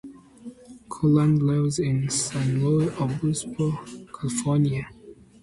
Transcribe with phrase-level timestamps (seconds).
[0.89, 3.77] Kurland lives in San Luis Obispo,
[4.07, 4.89] California.